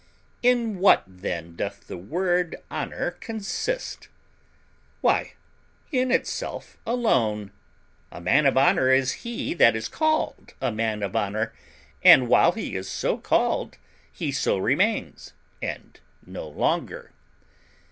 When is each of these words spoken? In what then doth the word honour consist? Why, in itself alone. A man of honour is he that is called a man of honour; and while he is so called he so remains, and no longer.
In 0.41 0.79
what 0.79 1.03
then 1.05 1.55
doth 1.55 1.85
the 1.85 1.95
word 1.95 2.55
honour 2.71 3.11
consist? 3.19 4.07
Why, 5.01 5.33
in 5.91 6.09
itself 6.09 6.75
alone. 6.87 7.51
A 8.11 8.19
man 8.19 8.47
of 8.47 8.57
honour 8.57 8.89
is 8.89 9.11
he 9.21 9.53
that 9.53 9.75
is 9.75 9.87
called 9.87 10.55
a 10.59 10.71
man 10.71 11.03
of 11.03 11.15
honour; 11.15 11.53
and 12.03 12.27
while 12.27 12.53
he 12.53 12.75
is 12.75 12.89
so 12.89 13.19
called 13.19 13.77
he 14.11 14.31
so 14.31 14.57
remains, 14.57 15.33
and 15.61 15.99
no 16.25 16.47
longer. 16.47 17.11